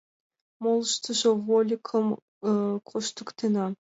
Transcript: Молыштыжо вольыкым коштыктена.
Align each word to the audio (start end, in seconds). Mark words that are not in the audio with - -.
Молыштыжо 0.63 1.29
вольыкым 1.45 2.07
коштыктена. 2.89 3.65